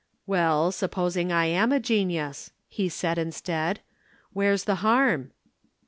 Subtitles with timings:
[0.25, 3.81] "Well, supposing I am a genius," he said instead.
[4.33, 5.29] "Where's the harm?"